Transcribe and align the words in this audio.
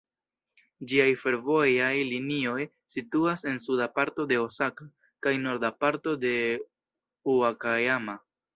Ĝiaj 0.91 1.09
fervojaj 1.23 1.89
linioj 2.13 2.55
situas 2.95 3.45
en 3.53 3.61
suda 3.67 3.89
parto 3.99 4.27
de 4.33 4.41
Osaka 4.47 4.89
kaj 5.27 5.37
norda 5.47 5.73
parto 5.85 6.17
de 6.27 6.35
Ŭakajama. 7.37 8.21